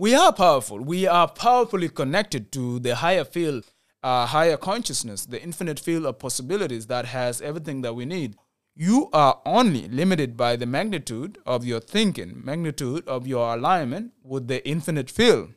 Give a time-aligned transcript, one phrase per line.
[0.00, 0.80] We are powerful.
[0.80, 3.66] We are powerfully connected to the higher field,
[4.02, 8.36] uh, higher consciousness, the infinite field of possibilities that has everything that we need.
[8.74, 14.48] You are only limited by the magnitude of your thinking, magnitude of your alignment with
[14.48, 15.50] the infinite field.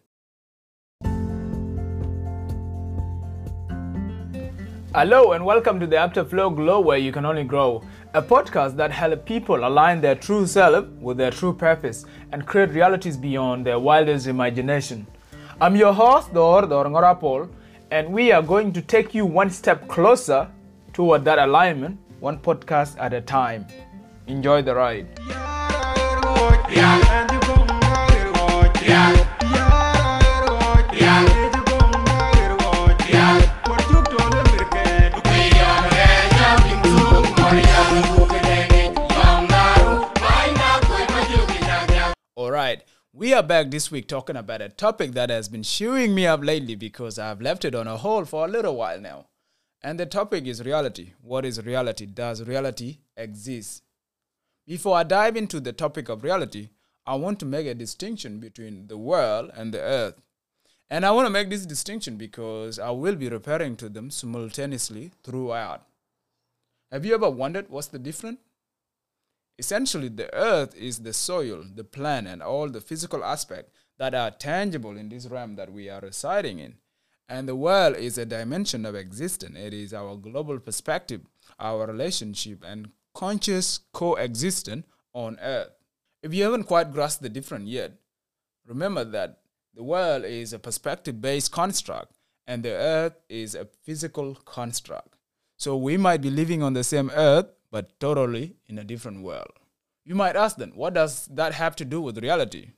[4.95, 7.81] Hello and welcome to the Afterflow Glow where you can only grow,
[8.13, 12.69] a podcast that helps people align their true self with their true purpose and create
[12.69, 15.07] realities beyond their wildest imagination.
[15.59, 17.49] I'm your host, Dhor Dhor Ngor Apuol,
[17.89, 20.47] and we are going to take you one step closer
[20.93, 23.65] toward that alignment, one podcast at a time.
[24.27, 25.07] Enjoy the ride.
[25.31, 27.22] All
[43.33, 46.43] we are back this week talking about a topic that has been chewing me up
[46.43, 49.25] lately because I've left it on a hold for a little while now.
[49.81, 51.13] And the topic is reality.
[51.19, 52.05] What is reality?
[52.05, 53.81] Does reality exist?
[54.67, 56.69] Before I dive into the topic of reality,
[57.07, 60.21] I want to make a distinction between the world and the earth.
[60.91, 65.09] And I want to make this distinction because I will be referring to them simultaneously
[65.23, 65.81] throughout.
[66.91, 68.37] Have you ever wondered what's the difference?
[69.59, 74.31] Essentially, the earth is the soil, the plant, and all the physical aspects that are
[74.31, 76.75] tangible in this realm that we are residing in.
[77.29, 79.57] And the world is a dimension of existence.
[79.57, 81.21] It is our global perspective,
[81.59, 85.71] our relationship, and conscious coexistence on earth.
[86.21, 87.93] If you haven't quite grasped the difference yet,
[88.65, 89.39] remember that
[89.73, 92.13] the world is a perspective based construct
[92.47, 95.15] and the earth is a physical construct.
[95.57, 99.53] So we might be living on the same earth, but totally in a different world.
[100.05, 102.73] You might ask then, what does that have to do with reality?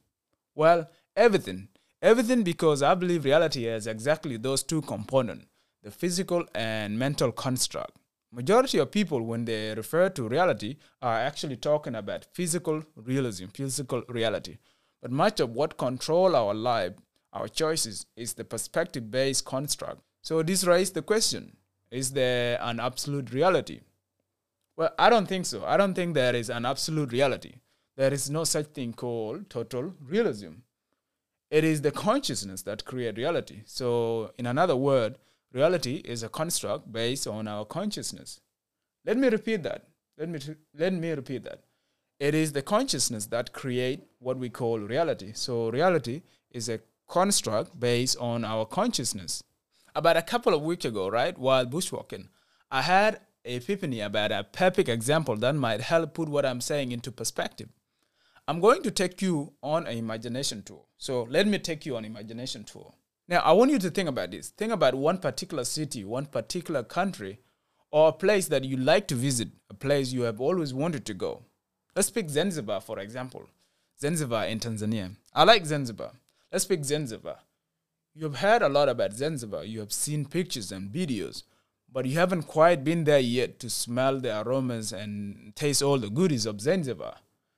[0.55, 1.67] Well, everything.
[2.01, 5.47] Everything because I believe reality has exactly those two components
[5.83, 7.95] the physical and mental construct.
[8.31, 14.01] Majority of people, when they refer to reality, are actually talking about physical realism, physical
[14.07, 14.57] reality.
[15.01, 16.94] But much of what control our life,
[17.33, 20.01] our choices, is the perspective-based construct.
[20.22, 21.57] So this raises the question:
[21.91, 23.81] Is there an absolute reality?
[24.78, 25.63] Well, I don't think so.
[25.66, 27.56] I don't think there is an absolute reality.
[27.96, 30.52] There is no such thing called total realism.
[31.50, 33.62] It is the consciousness that create reality.
[33.66, 35.18] So, in another word,
[35.53, 38.41] reality is a construct based on our consciousness.
[39.06, 39.88] Let me repeat that.
[40.18, 40.40] Let me
[40.78, 41.62] let me repeat that.
[42.19, 45.31] It is the consciousness that create what we call reality.
[45.34, 49.44] So, reality is a construct based on our consciousness.
[49.96, 52.28] About a couple of weeks ago, right, while bushwalking,
[52.69, 57.11] I had epiphany about a perfect example that might help put what I'm saying into
[57.11, 57.69] perspective.
[58.47, 60.83] I'm going to take you on an imagination tour.
[60.97, 62.94] So let me take you on imagination tour.
[63.28, 64.50] Now I want you to think about this.
[64.50, 67.39] Think about one particular city, one particular country,
[67.91, 71.13] or a place that you like to visit, a place you have always wanted to
[71.13, 71.44] go.
[71.95, 73.47] Let's pick Zanzibar, for example.
[74.00, 75.16] Zanzibar in Tanzania.
[75.33, 76.12] I like Zanzibar.
[76.51, 77.38] Let's pick Zanzibar.
[78.13, 79.63] You have heard a lot about Zanzibar.
[79.63, 81.44] You have seen pictures and videos
[81.91, 86.09] but you haven't quite been there yet to smell the aromas and taste all the
[86.09, 87.16] goodies of Zanzibar.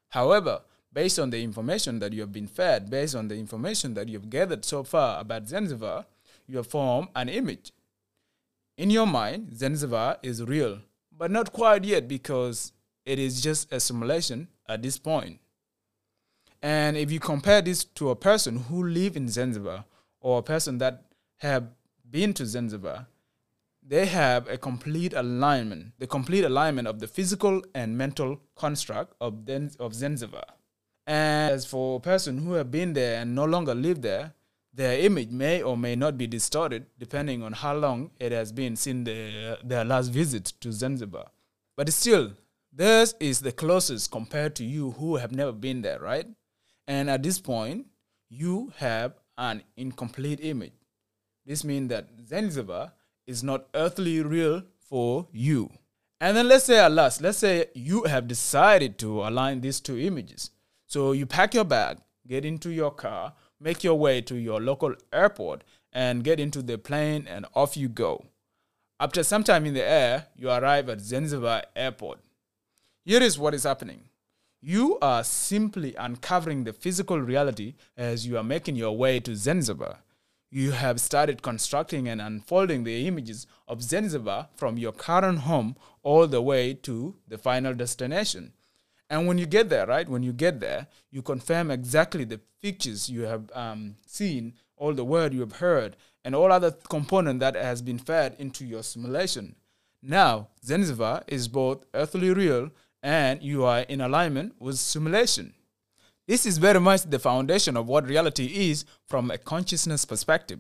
[0.10, 0.62] However,
[0.94, 4.18] based on the information that you have been fed, based on the information that you
[4.18, 6.06] have gathered so far about Zanzibar,
[6.48, 7.72] you have formed an image.
[8.78, 10.80] In your mind, Zanzibar is real,
[11.12, 12.74] but not quite yet because
[13.06, 15.40] it is just a simulation at this point.
[16.62, 19.86] And if you compare this to a person who live in Zanzibar
[20.20, 21.04] or a person that
[21.38, 21.70] have
[22.10, 23.08] been to Zanzibar,
[23.88, 29.46] they have a complete alignment, the complete alignment of the physical and mental construct of,
[29.46, 30.44] Den- of Zanzibar.
[31.06, 34.34] And as for a person who have been there and no longer live there,
[34.74, 38.76] their image may or may not be distorted depending on how long it has been
[38.76, 41.28] since the, their last visit to Zanzibar.
[41.78, 42.34] But still,
[42.74, 46.28] theirs is the closest compared to you who have never been there, right?
[46.88, 47.88] And at this point,
[48.30, 50.74] you have an incomplete image.
[51.46, 52.92] This means that Zanzibar
[53.28, 55.70] is not earthly real for you.
[56.20, 60.50] And then let's say, alas, let's say you have decided to align these two images.
[60.88, 64.96] So you pack your bag, get into your car, make your way to your local
[65.14, 65.64] airport,
[65.94, 68.26] and get into the plane, and off you go.
[69.00, 72.20] After some time in the air, you arrive at Zanzibar Airport.
[73.06, 74.10] Here is what is happening.
[74.60, 80.00] You are simply uncovering the physical reality as you are making your way to Zanzibar
[80.50, 86.28] you have started constructing and unfolding the images of Zanzibar from your current home all
[86.28, 88.54] the way to the final destination.
[89.10, 93.10] And when you get there, right, when you get there, you confirm exactly the pictures
[93.10, 97.56] you have um, seen, all the word you have heard, and all other component that
[97.56, 99.56] has been fed into your simulation.
[100.02, 102.72] Now, Zanzibar is both earthly real
[103.02, 105.54] and you are in alignment with simulation.
[106.28, 110.60] This is very much the foundation of what reality is from a consciousness perspective.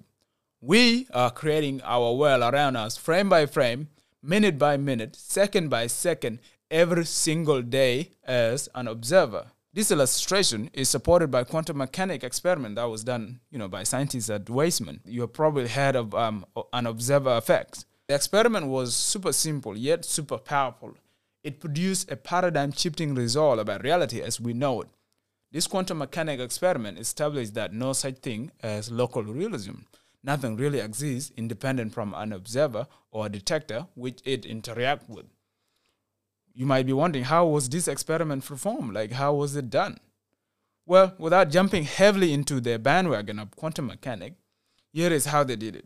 [0.61, 3.89] We are creating our world around us frame by frame,
[4.23, 6.39] minute by minute, second by second,
[6.71, 9.47] every single day as an observer.
[9.73, 14.29] This illustration is supported by quantum mechanic experiment that was done, you know, by scientists
[14.29, 15.01] at Weizmann.
[15.03, 17.83] You have probably heard of um, an observer effect.
[18.07, 20.95] The experiment was super simple yet super powerful.
[21.43, 24.87] It produced a paradigm shifting result about reality as we know it.
[25.51, 29.75] This quantum mechanic experiment established that no such thing as local realism.
[30.23, 35.27] Nothing really exists independent from an observer or a detector which it interacts with
[36.57, 38.91] you might be wondering how was this experiment performed?
[38.91, 39.99] Like, how was it done?
[40.87, 44.37] Well, without jumping heavily into the bandwagon of quantum mechanics,
[44.91, 45.85] here is how they did it.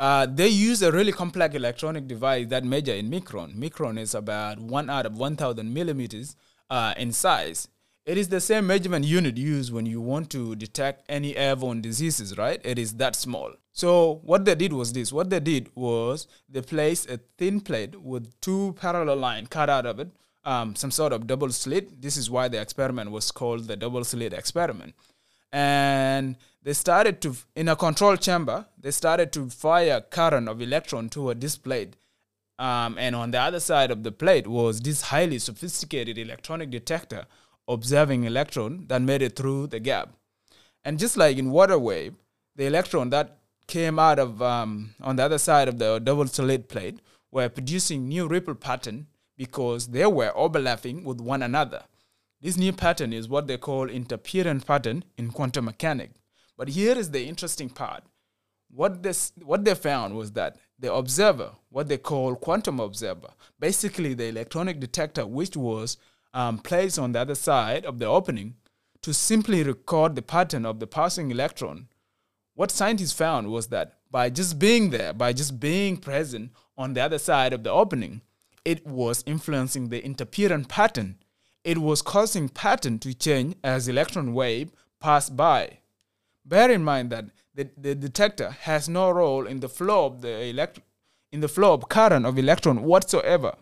[0.00, 3.54] Uh, they used a really complex electronic device that measure in micron.
[3.54, 6.36] Micron is about one out of 1,000 millimeters
[6.70, 7.68] uh, in size.
[8.04, 12.36] It is the same measurement unit used when you want to detect any airborne diseases,
[12.36, 12.60] right?
[12.64, 13.52] It is that small.
[13.72, 15.12] So what they did was this.
[15.12, 19.86] What they did was they placed a thin plate with two parallel lines cut out
[19.86, 20.10] of it,
[20.44, 22.02] um, some sort of double slit.
[22.02, 24.94] This is why the experiment was called the double slit experiment.
[25.52, 30.60] And they started to, in a control chamber, they started to fire a current of
[30.60, 31.94] electron toward this plate.
[32.58, 37.26] Um, and on the other side of the plate was this highly sophisticated electronic detector
[37.68, 40.10] observing electron that made it through the gap.
[40.84, 42.14] And just like in water wave,
[42.56, 46.68] the electron that came out of um, on the other side of the double slit
[46.68, 46.98] plate
[47.30, 49.06] were producing new ripple pattern
[49.36, 51.84] because they were overlapping with one another.
[52.40, 56.18] This new pattern is what they call interference pattern in quantum mechanics.
[56.56, 58.02] But here is the interesting part.
[58.70, 63.30] What this what they found was that the observer, what they call quantum observer,
[63.60, 65.98] basically the electronic detector which was
[66.34, 68.54] um, placed on the other side of the opening
[69.02, 71.88] to simply record the pattern of the passing electron,
[72.54, 77.00] what scientists found was that by just being there, by just being present on the
[77.00, 78.20] other side of the opening,
[78.64, 81.16] it was influencing the interference pattern.
[81.64, 85.78] It was causing pattern to change as electron wave passed by.
[86.44, 90.44] Bear in mind that the, the detector has no role in the flow of the
[90.44, 90.80] elect-
[91.30, 93.54] in the flow of current of electron whatsoever.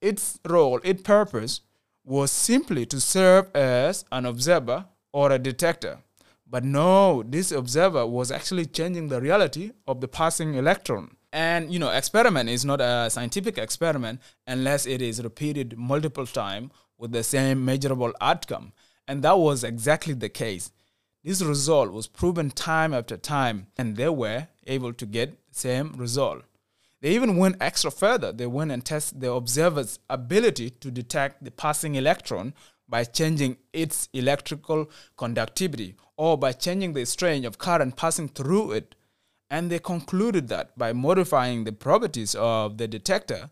[0.00, 1.62] Its role, its purpose
[2.08, 5.98] was simply to serve as an observer or a detector.
[6.46, 11.16] But no, this observer was actually changing the reality of the passing electron.
[11.34, 16.70] And you know, experiment is not a scientific experiment unless it is repeated multiple times
[16.96, 18.72] with the same measurable outcome.
[19.06, 20.70] And that was exactly the case.
[21.22, 25.92] This result was proven time after time, and they were able to get the same
[25.96, 26.44] result.
[27.00, 28.32] They even went extra further.
[28.32, 32.54] They went and tested the observer's ability to detect the passing electron
[32.88, 38.94] by changing its electrical conductivity or by changing the strain of current passing through it.
[39.50, 43.48] And they concluded that by modifying the properties of the detector,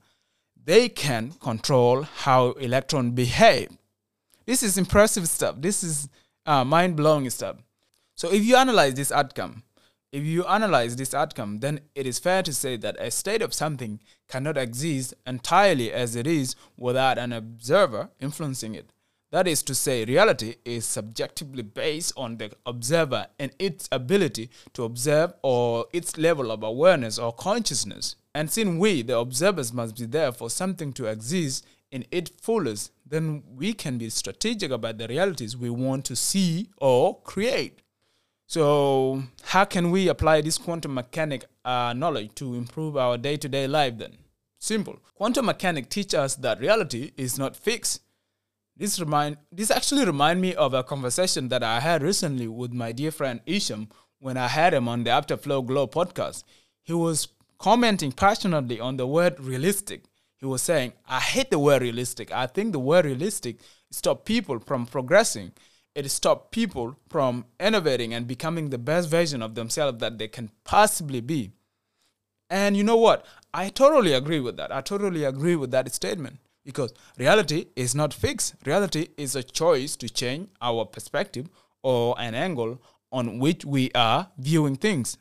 [0.63, 3.71] they can control how electrons behave.
[4.45, 5.57] This is impressive stuff.
[5.59, 6.09] This is
[6.45, 7.57] uh, mind blowing stuff.
[8.15, 9.63] So, if you analyze this outcome,
[10.17, 13.52] if you analyze this outcome, then it is fair to say that a state of
[13.52, 18.88] something cannot exist entirely as it is without an observer influencing it.
[19.31, 24.85] That is to say, reality is subjectively based on the observer and its ability to
[24.85, 28.17] observe or its level of awareness or consciousness.
[28.35, 32.90] And since we, the observers, must be there for something to exist in its fullest,
[33.05, 37.83] then we can be strategic about the realities we want to see or create.
[38.49, 43.49] So, how can we apply this quantum mechanic uh, knowledge to improve our day to
[43.49, 44.17] day life then?
[44.59, 44.99] Simple.
[45.15, 48.03] Quantum mechanics teach us that reality is not fixed.
[48.76, 52.91] This remind this actually remind me of a conversation that I had recently with my
[52.91, 53.88] dear friend Isham
[54.19, 56.43] when I had him on the Afterflow Glow podcast.
[56.83, 60.03] He was commenting passionately on the word realistic.
[60.38, 62.33] He was saying, I hate the word realistic.
[62.33, 63.61] I think the word realistic
[63.93, 65.53] stop people from progressing
[65.97, 70.50] it stops people from innovating and becoming the best version of themselves that they can
[70.62, 71.53] possibly be.
[72.50, 73.25] And you know what?
[73.55, 74.71] I totally agree with that.
[74.71, 78.55] I totally agree with that statement because reality is not fixed.
[78.67, 81.49] Reality is a choice to change our perspective
[81.83, 85.17] or an angle on which we are viewing things.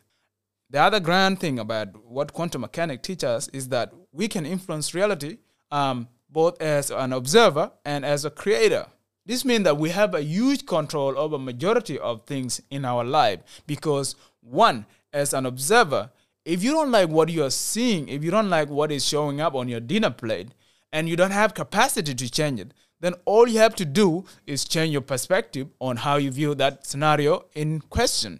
[0.69, 4.93] The other grand thing about what quantum mechanics teaches us is that we can influence
[4.93, 5.37] reality
[5.71, 8.87] um, both as an observer and as a creator.
[9.25, 13.39] This means that we have a huge control over majority of things in our life
[13.65, 16.11] because one, as an observer,
[16.43, 19.55] if you don't like what you're seeing, if you don't like what is showing up
[19.55, 20.49] on your dinner plate,
[20.93, 24.63] and you don't have capacity to change it, then all you have to do is
[24.63, 28.39] change your perspective on how you view that scenario in question.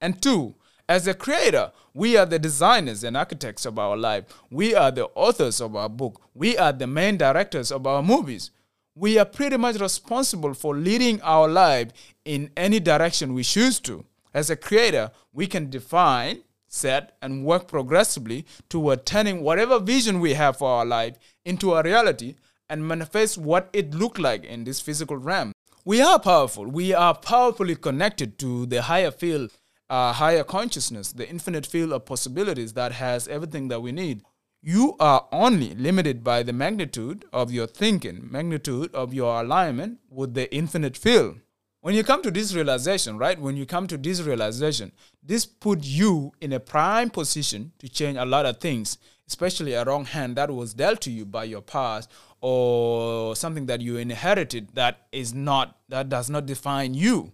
[0.00, 0.54] And two,
[0.88, 4.24] as a creator, we are the designers and architects of our life.
[4.50, 6.22] We are the authors of our book.
[6.34, 8.50] We are the main directors of our movies.
[9.00, 11.88] We are pretty much responsible for leading our life
[12.26, 14.04] in any direction we choose to.
[14.34, 20.34] As a creator, we can define, set, and work progressively toward turning whatever vision we
[20.34, 21.16] have for our life
[21.46, 22.34] into a reality
[22.68, 25.52] and manifest what it looked like in this physical realm.
[25.86, 26.66] We are powerful.
[26.66, 29.50] We are powerfully connected to the higher field,
[29.88, 34.20] uh, higher consciousness, the infinite field of possibilities that has everything that we need.
[34.62, 40.34] You are only limited by the magnitude of your thinking, magnitude of your alignment with
[40.34, 41.38] the infinite field.
[41.80, 43.40] When you come to this realization, right?
[43.40, 48.18] When you come to this realization, this put you in a prime position to change
[48.18, 51.62] a lot of things, especially a wrong hand that was dealt to you by your
[51.62, 52.10] past
[52.42, 57.32] or something that you inherited that is not that does not define you.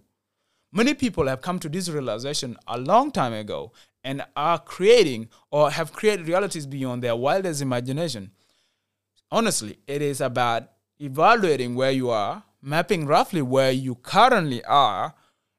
[0.71, 3.73] Many people have come to this realization a long time ago
[4.03, 8.31] and are creating or have created realities beyond their wildest imagination.
[9.31, 15.13] Honestly, it is about evaluating where you are mapping roughly where you currently are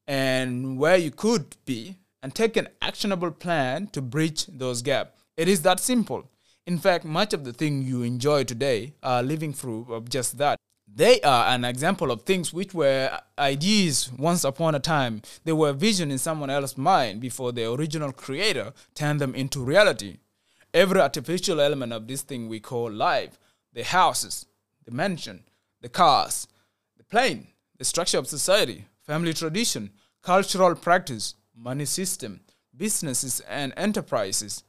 [0.07, 5.23] and where you could be, and take an actionable plan to bridge those gaps.
[5.37, 6.31] It is that simple.
[6.67, 10.59] In fact, much of the things you enjoy today are living through of just that.
[10.99, 15.23] They are an example of things which were ideas once upon a time.
[15.45, 20.17] They were vision in someone else's mind before the original creator turned them into reality.
[20.75, 23.39] Every artificial element of this thing we call life,
[23.73, 24.47] the houses,
[24.87, 25.45] the mansion,
[25.83, 26.49] the cars,
[26.97, 32.41] the plane, the structure of society, family tradition, cultural practice, money system,
[32.77, 34.65] businesses and enterprises.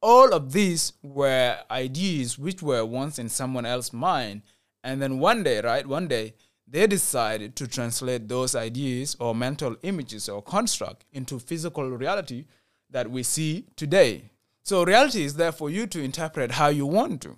[0.00, 4.40] All of these were ideas which were once in someone else's mind.
[4.84, 6.34] And then one day, right, one day,
[6.68, 12.46] they decided to translate those ideas or mental images or construct into physical reality
[12.90, 14.30] that we see today.
[14.62, 17.36] So reality is there for you to interpret how you want to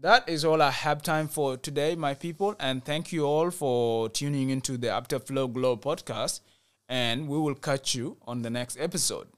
[0.00, 2.54] that is all I have time for today, my people.
[2.60, 6.40] And thank you all for tuning into the Afterflow Glow podcast.
[6.88, 9.28] And we will catch you on the next episode.